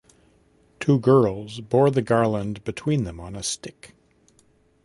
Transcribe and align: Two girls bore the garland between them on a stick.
Two 0.79 0.99
girls 0.99 1.59
bore 1.61 1.91
the 1.91 2.01
garland 2.01 2.63
between 2.63 3.03
them 3.03 3.19
on 3.19 3.35
a 3.35 3.43
stick. 3.43 3.93